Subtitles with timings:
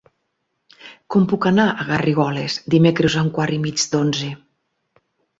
[1.15, 4.31] Com puc anar a Garrigoles dimecres a un quart i mig d'onze?